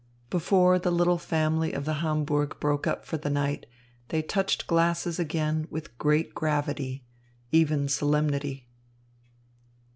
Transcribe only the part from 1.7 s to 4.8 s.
of the Hamburg broke up for the night, they touched